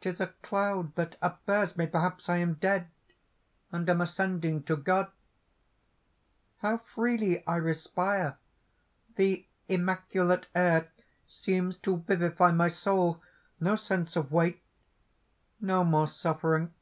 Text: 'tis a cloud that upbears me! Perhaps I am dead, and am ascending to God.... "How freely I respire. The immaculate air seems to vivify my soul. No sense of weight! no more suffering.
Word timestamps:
'tis 0.00 0.18
a 0.18 0.28
cloud 0.40 0.94
that 0.94 1.20
upbears 1.20 1.76
me! 1.76 1.84
Perhaps 1.86 2.26
I 2.30 2.38
am 2.38 2.54
dead, 2.54 2.88
and 3.70 3.86
am 3.90 4.00
ascending 4.00 4.62
to 4.62 4.76
God.... 4.78 5.10
"How 6.60 6.78
freely 6.78 7.46
I 7.46 7.56
respire. 7.56 8.38
The 9.16 9.46
immaculate 9.68 10.46
air 10.54 10.90
seems 11.26 11.76
to 11.80 11.98
vivify 11.98 12.50
my 12.52 12.68
soul. 12.68 13.20
No 13.60 13.76
sense 13.76 14.16
of 14.16 14.32
weight! 14.32 14.62
no 15.60 15.84
more 15.84 16.08
suffering. 16.08 16.72